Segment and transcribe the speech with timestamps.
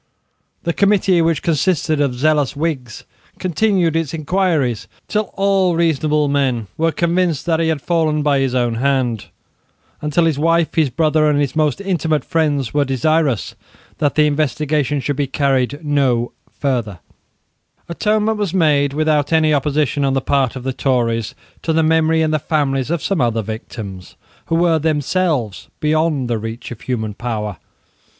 [0.63, 3.03] The committee, which consisted of zealous Whigs,
[3.37, 8.55] continued its inquiries till all reasonable men were convinced that he had fallen by his
[8.55, 9.27] own hand,
[10.01, 13.53] and till his wife, his brother, and his most intimate friends were desirous
[13.99, 16.97] that the investigation should be carried no further,
[17.87, 22.23] Atonement was made, without any opposition on the part of the Tories, to the memory
[22.23, 24.15] and the families of some other victims,
[24.47, 27.57] who were themselves beyond the reach of human power.